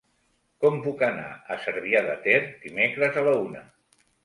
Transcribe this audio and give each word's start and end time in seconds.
Com 0.63 0.79
puc 0.85 1.03
anar 1.07 1.27
a 1.33 1.59
Cervià 1.67 2.03
de 2.09 2.17
Ter 2.25 2.35
dimecres 2.65 3.23
a 3.23 3.27
la 3.31 3.39
una? 3.47 3.65